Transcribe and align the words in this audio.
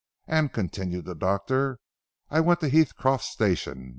"And," 0.25 0.51
continued 0.51 1.05
the 1.05 1.13
doctor, 1.13 1.79
"I 2.31 2.39
went 2.41 2.59
to 2.61 2.69
Heathcroft 2.69 3.23
station. 3.23 3.89